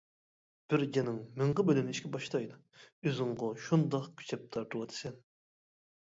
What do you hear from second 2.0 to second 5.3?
باشلايدۇ، ئۆزۈڭغۇ شۇنداق كۈچەپ تارتىۋاتىسەن.